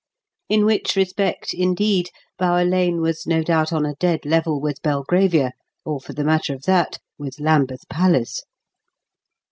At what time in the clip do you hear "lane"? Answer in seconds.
2.65-3.01